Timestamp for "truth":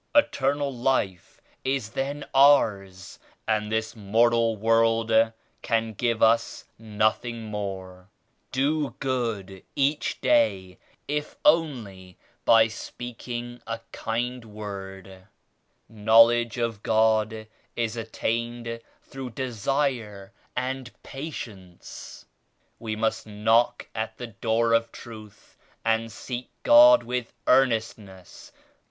24.91-25.57